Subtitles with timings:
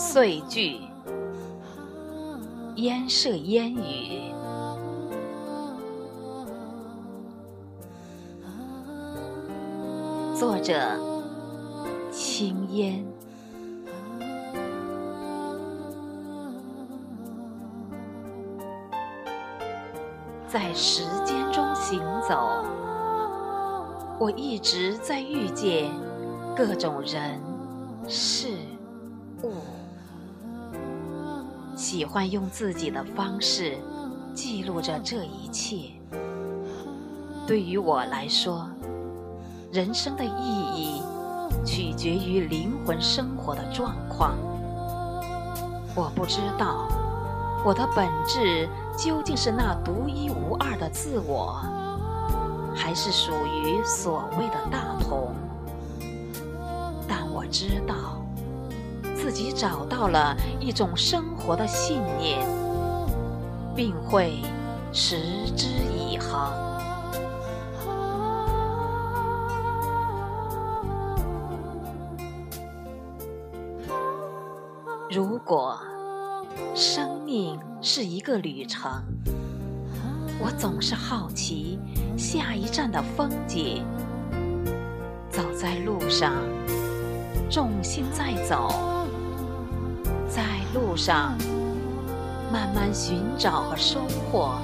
[0.00, 0.78] 碎句，
[2.76, 4.32] 烟社烟雨。
[10.36, 10.78] 作者：
[12.12, 13.04] 青烟。
[20.46, 22.64] 在时间中行走，
[24.20, 25.90] 我一直在遇见
[26.56, 27.40] 各种人
[28.06, 28.56] 事
[29.42, 29.54] 物，
[31.78, 33.78] 喜欢用自己的方式
[34.34, 35.92] 记录着这一切。
[37.46, 38.68] 对于我来说，
[39.72, 40.28] 人生的意
[40.74, 41.00] 义
[41.64, 44.36] 取决于灵魂生活的状况。
[45.94, 46.88] 我不知道
[47.64, 51.62] 我的本质究竟是那独一无二的自我，
[52.74, 55.32] 还是属于所谓的大同。
[57.06, 57.94] 但我知道
[59.28, 62.38] 自己找到了一种生活的信念，
[63.76, 64.40] 并会
[64.90, 65.18] 持
[65.54, 66.50] 之以恒。
[75.10, 75.78] 如果
[76.74, 78.90] 生命是一个旅程，
[80.40, 81.78] 我总是好奇
[82.16, 83.84] 下一站的风景。
[85.28, 86.32] 走在路上，
[87.50, 88.97] 重心在走，
[90.28, 90.42] 在
[90.74, 91.36] 路上
[92.52, 94.58] 慢慢寻找和收获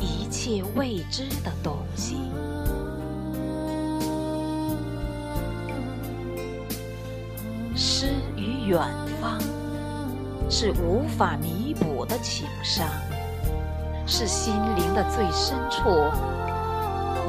[0.00, 2.16] 一切未知的东西。
[7.76, 8.06] 诗
[8.36, 8.80] 与远
[9.20, 9.38] 方。
[10.52, 12.84] 是无法弥补的情伤，
[14.04, 15.88] 是心灵的最深处，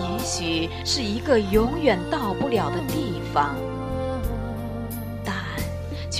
[0.00, 3.54] 也许是一个永远到不了的地方，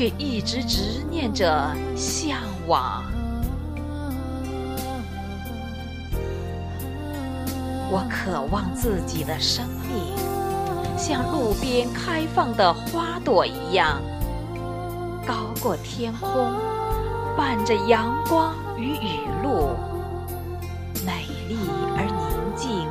[0.01, 1.45] 却一直执念着
[1.95, 3.05] 向往。
[7.91, 10.17] 我渴望自己的生命
[10.97, 14.01] 像路边开放的花朵一样，
[15.27, 16.51] 高过天空。
[17.37, 19.77] 伴着阳光与雨露，
[21.05, 21.59] 美丽
[21.95, 22.89] 而宁静，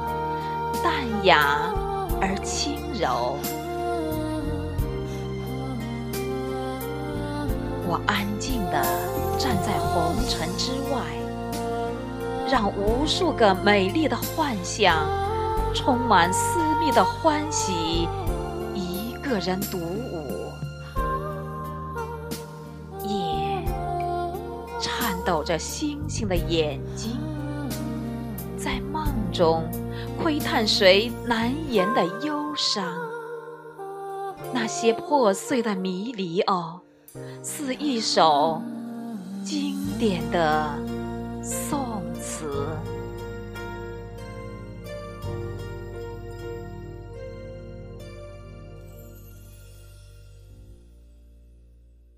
[0.83, 0.93] 淡
[1.25, 1.73] 雅
[2.21, 3.35] 而轻柔。
[7.89, 8.83] 我安静地
[9.39, 11.01] 站在红尘之外，
[12.47, 14.95] 让无数个美丽的幻想，
[15.73, 18.07] 充满私密的欢喜，
[18.75, 20.51] 一个人独舞。
[23.07, 23.65] 夜
[24.79, 27.17] 颤抖着星星的眼睛，
[28.55, 29.63] 在梦中
[30.21, 32.85] 窥探谁难言的忧伤。
[34.53, 36.81] 那些破碎的迷离哦，
[37.43, 38.61] 似一首
[39.43, 40.77] 经典的
[41.43, 42.67] 宋词。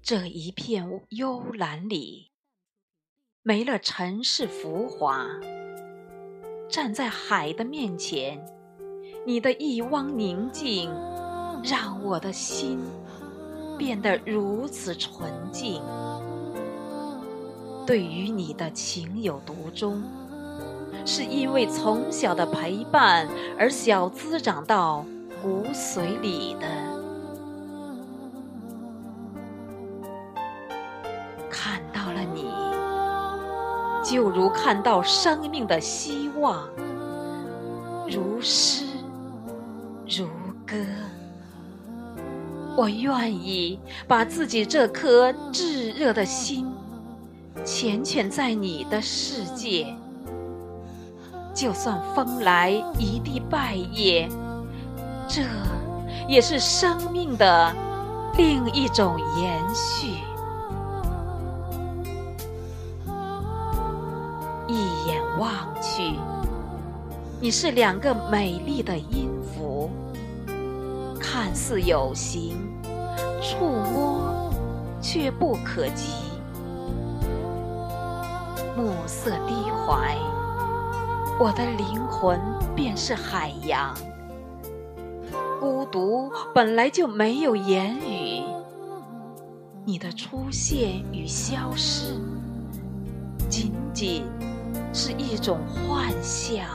[0.01, 2.31] 这一片幽蓝里。
[3.43, 5.25] 没了尘世浮华，
[6.69, 8.39] 站在海的面前，
[9.25, 10.91] 你的一汪宁静，
[11.63, 12.79] 让我的心
[13.81, 15.81] 变得如此纯净。
[17.83, 20.03] 对于你的情有独钟，
[21.03, 23.27] 是因为从小的陪伴
[23.57, 25.03] 而小滋长到
[25.41, 26.67] 骨髓里的。
[31.49, 32.45] 看到了你。
[34.03, 36.69] 就如看到生命的希望，
[38.07, 38.85] 如诗
[40.07, 40.27] 如
[40.67, 40.75] 歌。
[42.77, 46.65] 我愿意把自己这颗炙热的心
[47.65, 49.93] 缱绻在你的世界，
[51.53, 54.27] 就算风来一地败叶，
[55.27, 55.41] 这
[56.27, 57.75] 也是生命的
[58.37, 60.13] 另一种延续。
[64.67, 64.75] 一
[65.05, 65.51] 眼望
[65.81, 66.13] 去，
[67.41, 69.89] 你是两个美丽的音符，
[71.31, 72.57] 看似有形，
[73.41, 74.51] 触摸
[75.01, 76.11] 却不可及。
[78.75, 80.17] 暮色低怀，
[81.39, 82.37] 我的灵魂
[82.75, 83.95] 便是海洋。
[85.57, 88.43] 孤独本来就没有言语，
[89.85, 92.19] 你的出现与消失，
[93.47, 94.25] 仅仅。
[94.93, 96.65] 是一种幻象。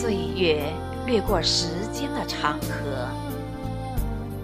[0.00, 0.72] 岁月
[1.04, 3.06] 掠过时间的长河。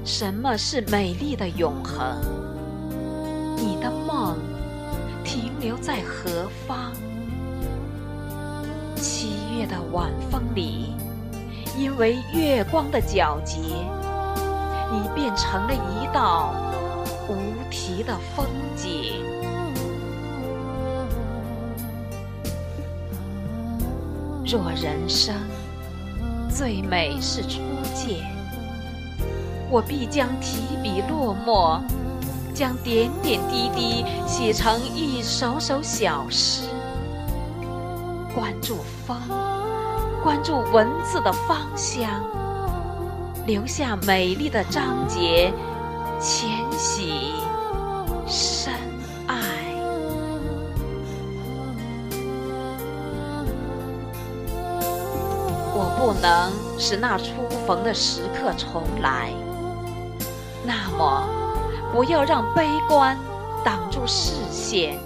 [0.04, 2.20] 什么是美丽的永恒？
[3.56, 4.36] 你的梦
[5.24, 6.92] 停留在何方？
[8.96, 10.94] 七月的晚风里，
[11.78, 13.58] 因为月光的皎洁，
[14.92, 16.52] 你变成了一道
[17.30, 17.34] 无
[17.70, 18.44] 题的风
[18.76, 19.35] 景。
[24.46, 25.34] 若人生
[26.48, 27.58] 最美是初
[27.92, 28.24] 见，
[29.68, 31.82] 我必将提笔落墨，
[32.54, 36.62] 将点点滴滴写成一首首小诗。
[38.32, 39.16] 关注风，
[40.22, 42.08] 关注文字的芳香，
[43.46, 45.52] 留下美丽的章节，
[46.20, 46.48] 浅
[46.78, 47.32] 喜
[55.96, 59.32] 不能使那初逢的时刻重来，
[60.64, 61.26] 那么
[61.92, 63.18] 不要让悲观
[63.64, 64.98] 挡住视线。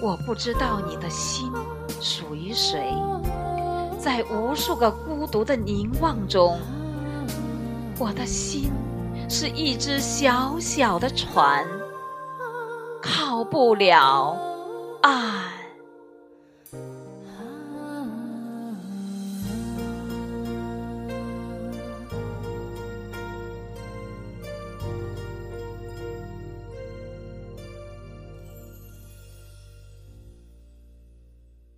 [0.00, 1.50] 我不知道你的心。
[1.98, 2.92] 属于谁？
[3.98, 6.60] 在无数个孤独的凝望中，
[7.98, 8.70] 我的心
[9.30, 11.66] 是一只小小的船，
[13.00, 14.36] 靠不了
[15.00, 15.55] 岸。